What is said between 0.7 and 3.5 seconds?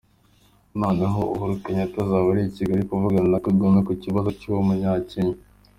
noneho uhuru kenyata azaba ali i kigali kuvugana na